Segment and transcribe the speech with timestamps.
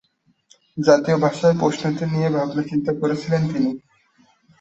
[0.77, 3.71] জাতীয় ভাষার প্রশ্নটি নিয়ে ভাবনা চিন্তা করেছিলেন তিনি।